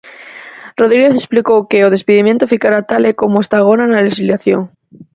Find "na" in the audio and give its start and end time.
3.91-4.03